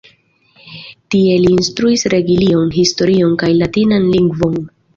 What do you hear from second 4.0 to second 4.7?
lingvon.